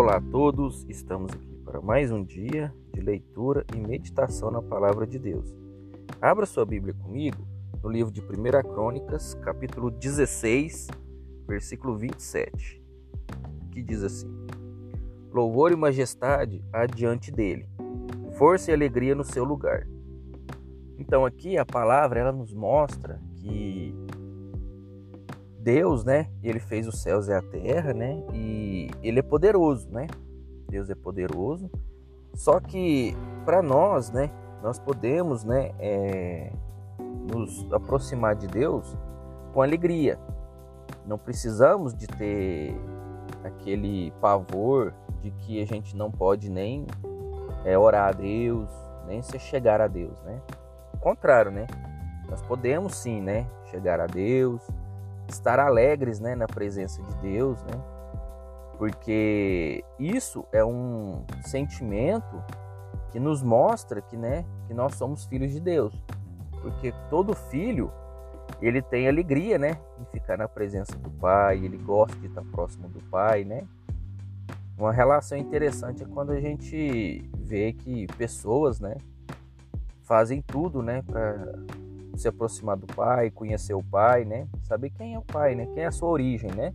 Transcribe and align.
Olá 0.00 0.16
a 0.16 0.20
todos, 0.22 0.86
estamos 0.88 1.30
aqui 1.30 1.56
para 1.62 1.78
mais 1.78 2.10
um 2.10 2.24
dia 2.24 2.74
de 2.90 3.02
leitura 3.02 3.66
e 3.76 3.78
meditação 3.78 4.50
na 4.50 4.62
palavra 4.62 5.06
de 5.06 5.18
Deus. 5.18 5.54
Abra 6.22 6.46
sua 6.46 6.64
Bíblia 6.64 6.94
comigo 6.94 7.46
no 7.82 7.90
livro 7.90 8.10
de 8.10 8.22
1 8.22 8.24
Crônicas, 8.72 9.34
capítulo 9.44 9.90
16, 9.90 10.88
versículo 11.46 11.98
27, 11.98 12.82
que 13.72 13.82
diz 13.82 14.02
assim: 14.02 14.26
Louvor 15.30 15.70
e 15.70 15.76
majestade 15.76 16.64
adiante 16.72 17.30
dele, 17.30 17.68
força 18.38 18.70
e 18.70 18.74
alegria 18.74 19.14
no 19.14 19.22
seu 19.22 19.44
lugar. 19.44 19.86
Então 20.98 21.26
aqui 21.26 21.58
a 21.58 21.66
palavra 21.66 22.20
ela 22.20 22.32
nos 22.32 22.54
mostra 22.54 23.20
que 23.34 23.89
Deus, 25.60 26.04
né? 26.04 26.28
Ele 26.42 26.58
fez 26.58 26.86
os 26.86 27.02
céus 27.02 27.28
e 27.28 27.32
a 27.32 27.42
terra, 27.42 27.92
né? 27.92 28.22
E 28.32 28.90
ele 29.02 29.18
é 29.18 29.22
poderoso, 29.22 29.90
né? 29.90 30.06
Deus 30.68 30.88
é 30.88 30.94
poderoso. 30.94 31.70
Só 32.34 32.58
que 32.60 33.14
para 33.44 33.62
nós, 33.62 34.10
né? 34.10 34.30
Nós 34.62 34.78
podemos, 34.78 35.44
né? 35.44 35.72
É, 35.78 36.52
nos 37.30 37.70
aproximar 37.72 38.34
de 38.34 38.46
Deus 38.46 38.96
com 39.52 39.60
alegria. 39.60 40.18
Não 41.06 41.18
precisamos 41.18 41.94
de 41.94 42.06
ter 42.06 42.74
aquele 43.44 44.12
pavor 44.20 44.94
de 45.20 45.30
que 45.30 45.60
a 45.60 45.66
gente 45.66 45.94
não 45.94 46.10
pode 46.10 46.50
nem 46.50 46.86
é, 47.64 47.76
orar 47.76 48.08
a 48.08 48.12
Deus, 48.12 48.68
nem 49.06 49.20
se 49.22 49.38
chegar 49.38 49.80
a 49.80 49.86
Deus, 49.86 50.18
né? 50.22 50.40
O 50.94 50.98
contrário, 50.98 51.50
né? 51.50 51.66
Nós 52.30 52.40
podemos 52.42 52.94
sim, 52.94 53.20
né? 53.20 53.46
Chegar 53.70 54.00
a 54.00 54.06
Deus, 54.06 54.62
estar 55.34 55.58
alegres 55.58 56.20
né, 56.20 56.34
na 56.34 56.46
presença 56.46 57.02
de 57.02 57.14
Deus, 57.16 57.62
né? 57.64 57.72
Porque 58.78 59.84
isso 59.98 60.44
é 60.52 60.64
um 60.64 61.24
sentimento 61.44 62.42
que 63.10 63.20
nos 63.20 63.42
mostra 63.42 64.00
que, 64.00 64.16
né, 64.16 64.44
que 64.66 64.74
nós 64.74 64.94
somos 64.94 65.24
filhos 65.26 65.52
de 65.52 65.60
Deus. 65.60 65.94
Porque 66.62 66.92
todo 67.08 67.34
filho, 67.34 67.92
ele 68.60 68.80
tem 68.80 69.08
alegria, 69.08 69.58
né, 69.58 69.78
em 70.00 70.04
ficar 70.06 70.38
na 70.38 70.48
presença 70.48 70.96
do 70.96 71.10
pai, 71.10 71.64
ele 71.64 71.76
gosta 71.76 72.16
de 72.18 72.26
estar 72.26 72.42
próximo 72.52 72.88
do 72.88 73.00
pai, 73.10 73.44
né? 73.44 73.66
Uma 74.78 74.92
relação 74.92 75.36
interessante 75.36 76.02
é 76.02 76.06
quando 76.06 76.32
a 76.32 76.40
gente 76.40 77.30
vê 77.36 77.72
que 77.74 78.06
pessoas, 78.16 78.80
né, 78.80 78.96
fazem 80.04 80.40
tudo, 80.40 80.82
né, 80.82 81.02
para 81.02 81.52
se 82.16 82.28
aproximar 82.28 82.76
do 82.76 82.86
pai, 82.86 83.30
conhecer 83.30 83.74
o 83.74 83.82
pai, 83.82 84.24
né? 84.24 84.46
Saber 84.70 84.90
quem 84.90 85.14
é 85.14 85.18
o 85.18 85.22
pai, 85.22 85.56
né? 85.56 85.66
Quem 85.74 85.82
é 85.82 85.86
a 85.86 85.90
sua 85.90 86.08
origem, 86.10 86.48
né? 86.52 86.72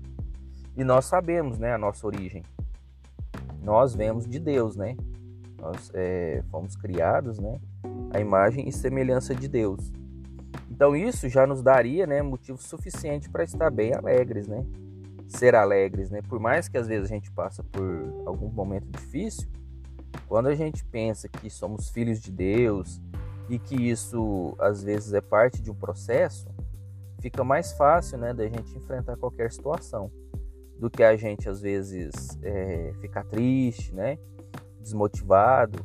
E 0.76 0.84
nós 0.84 1.06
sabemos, 1.06 1.58
né, 1.58 1.74
a 1.74 1.78
nossa 1.78 2.06
origem. 2.06 2.44
Nós 3.64 3.96
vemos 3.96 4.28
de 4.28 4.38
Deus, 4.38 4.76
né? 4.76 4.98
Nós 5.62 5.90
é, 5.94 6.44
fomos 6.52 6.76
criados, 6.76 7.40
né? 7.40 7.58
A 8.14 8.20
imagem 8.20 8.68
e 8.68 8.72
semelhança 8.74 9.34
de 9.34 9.48
Deus. 9.48 9.94
Então 10.70 10.94
isso 10.94 11.30
já 11.30 11.48
nos 11.48 11.62
daria, 11.62 12.06
né, 12.06 12.22
motivo 12.22 12.58
suficiente 12.62 13.30
para 13.30 13.46
estar 13.46 13.72
bem 13.72 13.94
alegres, 13.94 14.46
né? 14.46 14.66
Ser 15.26 15.56
alegres, 15.56 16.12
né? 16.12 16.22
Por 16.22 16.38
mais 16.38 16.68
que 16.68 16.78
às 16.78 16.90
vezes 16.90 17.10
a 17.10 17.14
gente 17.16 17.32
passa 17.32 17.64
por 17.64 18.24
algum 18.26 18.50
momento 18.50 18.92
difícil, 18.92 19.48
quando 20.28 20.48
a 20.48 20.54
gente 20.54 20.84
pensa 20.84 21.30
que 21.30 21.50
somos 21.50 21.90
filhos 21.90 22.20
de 22.20 22.30
Deus, 22.30 23.00
e 23.50 23.58
que 23.58 23.76
isso 23.76 24.54
às 24.60 24.84
vezes 24.84 25.14
é 25.14 25.22
parte 25.22 25.62
de 25.62 25.72
um 25.72 25.76
processo, 25.76 26.50
fica 27.26 27.44
mais 27.44 27.74
fácil 27.74 28.20
né, 28.20 28.36
da 28.36 28.48
gente 28.48 28.78
enfrentar 28.78 29.18
qualquer 29.18 29.52
situação 29.52 30.12
do 30.78 30.92
que 30.92 31.02
a 31.02 31.16
gente 31.16 31.50
às 31.50 31.60
vezes 31.60 32.14
é, 32.44 32.94
ficar 33.02 33.24
triste, 33.24 33.92
né, 33.96 34.20
desmotivado, 34.80 35.84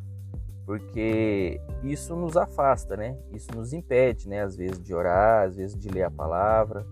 porque 0.66 1.58
isso 1.82 2.14
nos 2.14 2.36
afasta, 2.36 2.94
né? 2.94 3.16
Isso 3.32 3.48
nos 3.54 3.72
impede, 3.72 4.28
né, 4.28 4.42
às 4.42 4.54
vezes 4.54 4.78
de 4.78 4.94
orar, 4.94 5.46
às 5.46 5.56
vezes 5.56 5.78
de 5.78 5.88
ler 5.88 6.02
a 6.02 6.10
palavra, 6.10 6.84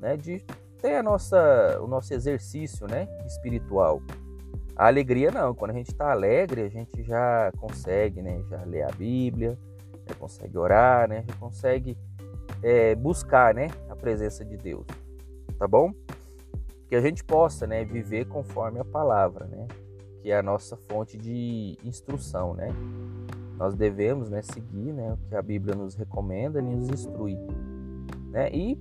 né, 0.00 0.16
de 0.16 0.42
ter 0.80 0.94
a 0.94 1.02
nossa, 1.02 1.78
o 1.82 1.86
nosso 1.86 2.14
exercício, 2.14 2.86
né, 2.86 3.06
espiritual. 3.26 4.00
A 4.74 4.86
alegria 4.86 5.30
não, 5.30 5.54
quando 5.54 5.72
a 5.72 5.74
gente 5.74 5.90
está 5.90 6.10
alegre, 6.12 6.62
a 6.62 6.70
gente 6.70 7.02
já 7.02 7.52
consegue, 7.58 8.22
né, 8.22 8.42
já 8.48 8.64
ler 8.64 8.84
a 8.84 8.90
Bíblia, 8.90 9.58
já 10.08 10.14
consegue 10.14 10.56
orar, 10.56 11.08
né? 11.08 11.24
Já 11.28 11.34
consegue 11.36 11.96
é, 12.62 12.94
buscar, 12.94 13.54
né? 13.54 13.68
A 13.88 13.96
presença 13.96 14.44
de 14.44 14.56
Deus, 14.56 14.86
tá 15.58 15.66
bom? 15.66 15.92
Que 16.88 16.96
a 16.96 17.00
gente 17.00 17.24
possa, 17.24 17.66
né? 17.66 17.84
Viver 17.84 18.26
conforme 18.26 18.78
a 18.78 18.84
palavra, 18.84 19.46
né? 19.46 19.66
Que 20.22 20.30
é 20.30 20.38
a 20.38 20.42
nossa 20.42 20.76
fonte 20.76 21.16
de 21.16 21.78
instrução, 21.84 22.54
né? 22.54 22.68
Nós 23.56 23.74
devemos, 23.74 24.28
né? 24.30 24.42
Seguir, 24.42 24.92
né? 24.92 25.12
O 25.12 25.28
que 25.28 25.36
a 25.36 25.42
Bíblia 25.42 25.74
nos 25.74 25.94
recomenda 25.94 26.58
e 26.58 26.62
nos 26.62 26.88
instrui, 26.88 27.36
né? 28.30 28.50
E 28.52 28.78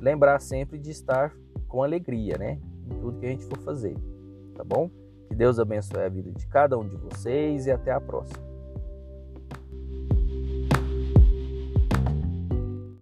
lembrar 0.00 0.40
sempre 0.40 0.78
de 0.78 0.90
estar 0.90 1.34
com 1.68 1.82
alegria, 1.82 2.36
né? 2.38 2.58
Em 2.86 2.98
tudo 3.00 3.18
que 3.18 3.26
a 3.26 3.30
gente 3.30 3.44
for 3.44 3.58
fazer, 3.58 3.96
tá 4.54 4.64
bom? 4.64 4.90
Que 5.28 5.34
Deus 5.34 5.58
abençoe 5.58 6.02
a 6.02 6.08
vida 6.08 6.30
de 6.32 6.46
cada 6.46 6.76
um 6.78 6.86
de 6.86 6.96
vocês 6.96 7.66
e 7.66 7.70
até 7.70 7.92
a 7.92 8.00
próxima. 8.00 8.51